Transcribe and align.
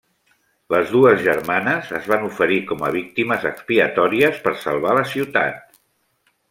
Les 0.75 0.93
dues 0.93 1.19
germanes 1.27 1.91
es 1.99 2.07
van 2.13 2.25
oferir 2.29 2.59
com 2.73 2.81
a 2.87 2.91
víctimes 2.99 3.47
expiatòries 3.53 4.43
per 4.49 4.57
salvar 4.67 5.01
la 5.01 5.07
ciutat. 5.13 5.83